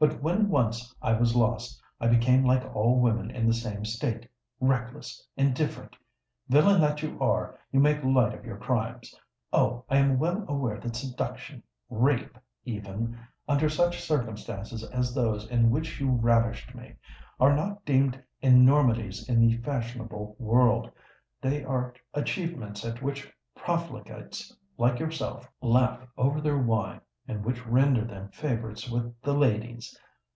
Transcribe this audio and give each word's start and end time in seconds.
But 0.00 0.22
when 0.22 0.48
once 0.48 0.94
I 1.02 1.12
was 1.12 1.36
lost, 1.36 1.78
I 2.00 2.06
became 2.08 2.42
like 2.42 2.74
all 2.74 2.98
women 2.98 3.30
in 3.30 3.46
the 3.46 3.52
same 3.52 3.84
state—reckless, 3.84 5.26
indifferent! 5.36 5.94
Villain 6.48 6.80
that 6.80 7.02
you 7.02 7.20
are, 7.20 7.58
you 7.70 7.80
make 7.80 8.02
light 8.02 8.32
of 8.32 8.46
your 8.46 8.56
crimes. 8.56 9.14
Oh! 9.52 9.84
I 9.90 9.98
am 9.98 10.18
well 10.18 10.42
aware 10.48 10.80
that 10.80 10.96
seduction—rape, 10.96 12.38
even, 12.64 13.18
under 13.46 13.68
such 13.68 14.00
circumstances 14.00 14.82
as 14.84 15.14
those 15.14 15.46
in 15.48 15.68
which 15.70 16.00
you 16.00 16.10
ravished 16.10 16.74
me—are 16.74 17.54
not 17.54 17.84
deemed 17.84 18.22
enormities 18.40 19.28
in 19.28 19.38
the 19.42 19.58
fashionable 19.58 20.34
world: 20.38 20.90
they 21.42 21.62
are 21.62 21.92
achievements 22.14 22.86
at 22.86 23.02
which 23.02 23.30
profligates 23.54 24.56
like 24.78 24.98
yourself 24.98 25.46
laugh 25.60 26.00
over 26.16 26.40
their 26.40 26.56
wine, 26.56 27.02
and 27.28 27.44
which 27.44 27.64
render 27.64 28.04
them 28.04 28.28
favourites 28.30 28.90
with 28.90 29.14
the 29.22 29.32
ladies! 29.32 29.96